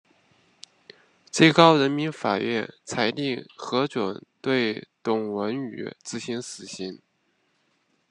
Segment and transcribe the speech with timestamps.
[1.31, 6.99] 最高人民法院裁定核准对董文语执行死刑。